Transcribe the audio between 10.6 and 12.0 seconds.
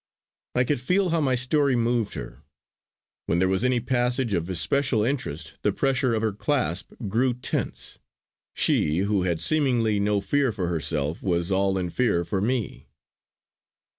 herself, was all in